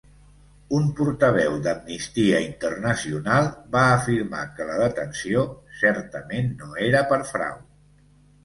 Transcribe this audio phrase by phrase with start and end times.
[0.75, 5.45] Un portaveu d'Amnistia Internacional va afirmar que la detenció
[5.83, 7.63] "certament no era per frau".